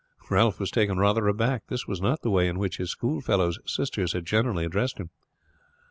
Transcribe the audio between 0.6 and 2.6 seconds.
taken rather aback. This was not the way in